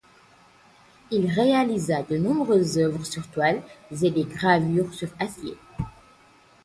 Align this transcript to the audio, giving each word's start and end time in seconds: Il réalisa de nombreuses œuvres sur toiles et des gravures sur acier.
Il 1.11 1.27
réalisa 1.31 2.01
de 2.01 2.17
nombreuses 2.17 2.79
œuvres 2.79 3.05
sur 3.05 3.27
toiles 3.29 3.61
et 3.91 4.09
des 4.09 4.23
gravures 4.23 4.95
sur 4.95 5.09
acier. 5.19 5.55